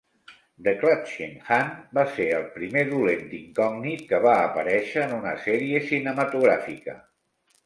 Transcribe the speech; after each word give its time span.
"The 0.67 0.71
Clutching 0.83 1.35
Hand" 1.49 1.83
va 1.97 2.05
ser 2.15 2.25
el 2.37 2.47
primer 2.55 2.83
dolent 2.93 3.27
d'incògnit 3.35 4.03
que 4.13 4.23
va 4.25 4.33
aparèixer 4.47 5.05
en 5.05 5.15
una 5.19 5.37
sèrie 5.45 5.85
cinematogràfica. 5.93 6.99